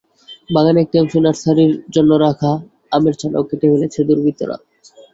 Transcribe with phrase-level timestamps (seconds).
[0.49, 2.51] বাগানের একটি অংশে নার্সারির জন্য রাখা
[2.91, 4.55] আমের চারাও কেটে ফেলেছে দুর্বৃত্তরা।